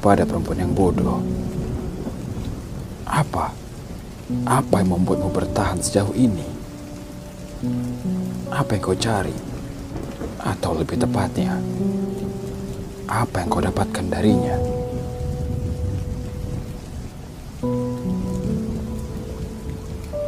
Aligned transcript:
kepada 0.00 0.24
perempuan 0.24 0.64
yang 0.64 0.72
bodoh. 0.72 1.20
Apa? 3.04 3.52
Apa 4.48 4.80
yang 4.80 4.96
membuatmu 4.96 5.28
bertahan 5.28 5.76
sejauh 5.76 6.16
ini? 6.16 6.48
Apa 8.48 8.80
yang 8.80 8.80
kau 8.80 8.96
cari? 8.96 9.36
Atau 10.40 10.72
lebih 10.80 10.96
tepatnya, 10.96 11.60
apa 13.12 13.44
yang 13.44 13.48
kau 13.52 13.60
dapatkan 13.60 14.06
darinya? 14.08 14.56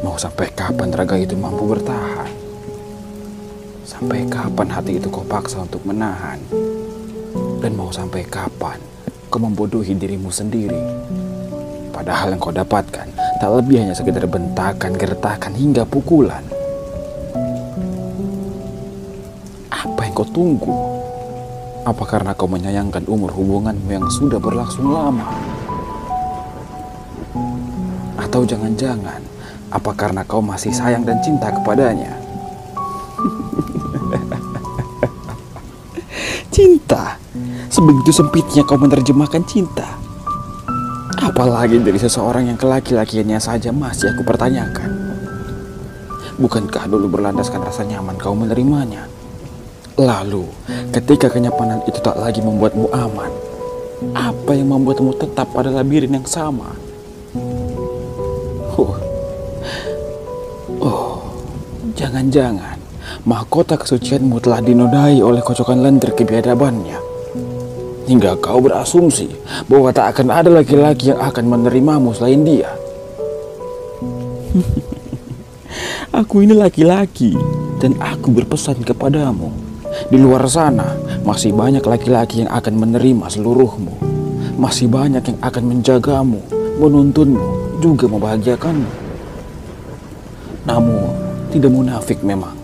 Mau 0.04 0.20
sampai 0.20 0.52
kapan 0.52 0.92
raga 0.92 1.16
itu 1.16 1.32
mampu 1.32 1.64
bertahan? 1.64 2.28
Sampai 3.88 4.28
kapan 4.28 4.68
hati 4.68 5.00
itu 5.00 5.08
kau 5.08 5.24
paksa 5.24 5.64
untuk 5.64 5.80
menahan? 5.88 6.36
Dan 7.64 7.72
mau 7.72 7.88
sampai 7.88 8.20
kapan 8.28 8.92
kau 9.32 9.40
membodohi 9.40 9.96
dirimu 9.96 10.28
sendiri? 10.28 10.76
Padahal 11.88 12.36
yang 12.36 12.40
kau 12.44 12.52
dapatkan 12.52 13.08
tak 13.40 13.48
lebih 13.48 13.80
hanya 13.80 13.96
sekedar 13.96 14.28
bentakan, 14.28 14.92
gertakan 14.92 15.56
hingga 15.56 15.88
pukulan. 15.88 16.44
Apa 19.72 20.04
yang 20.04 20.12
kau 20.12 20.28
tunggu? 20.28 20.76
Apa 21.88 22.04
karena 22.04 22.36
kau 22.36 22.44
menyayangkan 22.44 23.08
umur 23.08 23.32
hubunganmu 23.32 23.88
yang 23.88 24.04
sudah 24.12 24.36
berlangsung 24.36 24.92
lama? 24.92 25.24
Atau 28.20 28.44
jangan-jangan 28.44 29.24
apa 29.72 29.96
karena 29.96 30.28
kau 30.28 30.44
masih 30.44 30.76
sayang 30.76 31.08
dan 31.08 31.16
cinta 31.24 31.48
kepadanya? 31.48 32.12
cinta? 36.54 37.21
Sebegitu 37.72 38.12
sempitnya 38.12 38.60
kau 38.64 38.76
menerjemahkan 38.76 39.40
cinta. 39.48 39.96
Apalagi 41.16 41.80
dari 41.80 41.96
seseorang 41.96 42.50
yang 42.52 42.58
kelaki-lakiannya 42.60 43.40
saja 43.40 43.72
masih 43.72 44.12
aku 44.12 44.26
pertanyakan. 44.26 44.90
Bukankah 46.36 46.88
dulu 46.88 47.08
berlandaskan 47.08 47.64
rasa 47.64 47.88
nyaman 47.88 48.18
kau 48.20 48.36
menerimanya? 48.36 49.08
Lalu, 49.96 50.48
ketika 50.92 51.28
kenyapanan 51.28 51.84
itu 51.84 52.00
tak 52.00 52.16
lagi 52.16 52.40
membuatmu 52.40 52.88
aman, 52.92 53.32
apa 54.16 54.52
yang 54.56 54.72
membuatmu 54.72 55.14
tetap 55.20 55.52
pada 55.52 55.68
labirin 55.68 56.16
yang 56.16 56.26
sama? 56.26 56.72
Oh, 58.72 58.96
oh, 60.80 61.20
jangan-jangan 61.92 62.80
mahkota 63.28 63.76
kesucianmu 63.76 64.40
telah 64.40 64.64
dinodai 64.64 65.20
oleh 65.20 65.44
kocokan 65.44 65.84
lendir 65.84 66.16
kebiadabannya. 66.16 67.11
Hingga 68.02 68.34
kau 68.42 68.58
berasumsi 68.58 69.30
bahwa 69.70 69.94
tak 69.94 70.18
akan 70.18 70.34
ada 70.34 70.50
laki-laki 70.50 71.14
yang 71.14 71.22
akan 71.22 71.44
menerimamu 71.46 72.10
selain 72.10 72.42
dia. 72.42 72.70
aku 76.20 76.42
ini 76.42 76.52
laki-laki 76.52 77.32
dan 77.78 77.94
aku 78.02 78.34
berpesan 78.34 78.82
kepadamu 78.82 79.54
di 80.10 80.18
luar 80.18 80.44
sana 80.50 80.98
masih 81.22 81.54
banyak 81.54 81.84
laki-laki 81.84 82.42
yang 82.42 82.50
akan 82.50 82.74
menerima 82.74 83.26
seluruhmu. 83.30 83.94
Masih 84.58 84.90
banyak 84.90 85.22
yang 85.24 85.38
akan 85.40 85.64
menjagamu, 85.64 86.40
menuntunmu, 86.76 87.44
juga 87.80 88.04
membahagiakanmu. 88.10 88.90
Namun, 90.68 91.08
tidak 91.50 91.72
munafik 91.72 92.18
memang. 92.22 92.54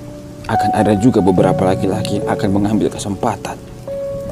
Akan 0.49 0.71
ada 0.73 0.97
juga 0.97 1.21
beberapa 1.21 1.69
laki-laki 1.69 2.21
yang 2.21 2.29
akan 2.33 2.49
mengambil 2.53 2.89
kesempatan 2.89 3.57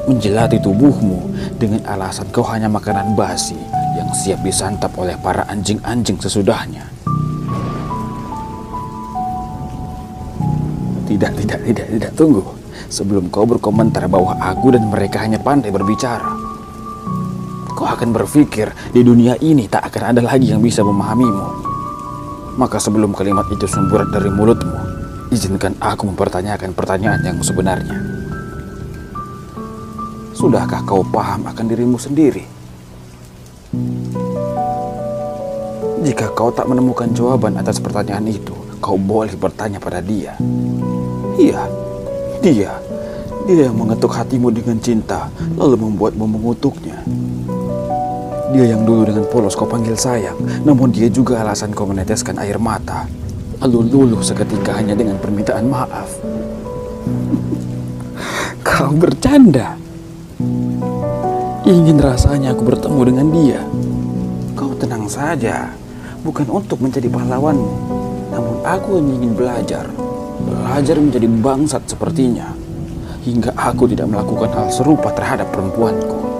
menjelati 0.07 0.63
tubuhmu 0.63 1.35
dengan 1.59 1.83
alasan 1.83 2.31
kau 2.31 2.47
hanya 2.47 2.71
makanan 2.71 3.11
basi 3.13 3.59
yang 3.99 4.07
siap 4.15 4.39
disantap 4.39 4.95
oleh 4.95 5.19
para 5.19 5.43
anjing-anjing 5.51 6.15
sesudahnya. 6.15 6.87
Tidak, 11.07 11.31
tidak, 11.43 11.59
tidak, 11.63 11.87
tidak, 11.91 12.11
tunggu 12.15 12.43
sebelum 12.87 13.27
kau 13.27 13.43
berkomentar 13.43 14.07
bahwa 14.07 14.39
aku 14.39 14.71
dan 14.71 14.87
mereka 14.87 15.23
hanya 15.27 15.39
pandai 15.43 15.75
berbicara. 15.75 16.35
Kau 17.75 17.85
akan 17.85 18.09
berpikir 18.15 18.71
di 18.95 19.03
dunia 19.03 19.35
ini 19.43 19.67
tak 19.67 19.91
akan 19.91 20.15
ada 20.15 20.21
lagi 20.23 20.49
yang 20.55 20.63
bisa 20.63 20.81
memahamimu. 20.87 21.67
Maka 22.57 22.81
sebelum 22.81 23.13
kalimat 23.13 23.45
itu 23.53 23.69
sumber 23.69 24.07
dari 24.09 24.33
mulutmu, 24.33 24.73
izinkan 25.29 25.77
aku 25.77 26.09
mempertanyakan 26.09 26.73
pertanyaan 26.73 27.21
yang 27.21 27.37
sebenarnya. 27.37 28.16
Sudahkah 30.37 30.85
kau 30.85 31.01
paham 31.01 31.49
akan 31.49 31.65
dirimu 31.65 31.97
sendiri? 31.97 32.45
Jika 36.05 36.29
kau 36.37 36.53
tak 36.53 36.69
menemukan 36.69 37.09
jawaban 37.09 37.57
atas 37.57 37.81
pertanyaan 37.81 38.29
itu, 38.29 38.53
kau 38.77 39.01
boleh 39.01 39.33
bertanya 39.33 39.81
pada 39.81 39.97
dia. 39.97 40.37
Iya, 41.41 41.65
dia, 42.45 42.69
dia 43.49 43.65
yang 43.65 43.81
mengetuk 43.81 44.13
hatimu 44.13 44.53
dengan 44.53 44.77
cinta, 44.77 45.25
lalu 45.57 45.89
membuatmu 45.89 46.29
mengutuknya. 46.29 47.01
Dia 48.53 48.77
yang 48.77 48.85
dulu 48.85 49.09
dengan 49.09 49.25
polos 49.33 49.57
kau 49.57 49.65
panggil 49.65 49.97
sayang, 49.97 50.37
namun 50.61 50.93
dia 50.93 51.09
juga 51.09 51.41
alasan 51.41 51.73
kau 51.73 51.89
meneteskan 51.89 52.37
air 52.37 52.61
mata. 52.61 53.09
Lalu 53.57 53.89
luluh 53.89 54.21
seketika 54.21 54.77
hanya 54.77 54.93
dengan 54.93 55.17
permintaan 55.17 55.65
maaf. 55.65 56.13
Kau 58.61 58.93
bercanda. 58.93 59.86
Ingin 61.67 61.99
rasanya 61.99 62.55
aku 62.55 62.63
bertemu 62.63 63.01
dengan 63.11 63.27
dia. 63.27 63.59
Kau 64.55 64.71
tenang 64.79 65.03
saja, 65.11 65.67
bukan 66.23 66.47
untuk 66.47 66.79
menjadi 66.79 67.11
pahlawanmu, 67.11 67.73
namun 68.31 68.63
aku 68.63 69.03
ingin 69.03 69.35
belajar 69.35 69.91
belajar 70.47 70.95
menjadi 70.95 71.27
bangsat 71.27 71.83
sepertinya 71.91 72.55
hingga 73.27 73.51
aku 73.59 73.83
tidak 73.91 74.07
melakukan 74.07 74.47
hal 74.55 74.71
serupa 74.71 75.11
terhadap 75.11 75.51
perempuanku. 75.51 76.36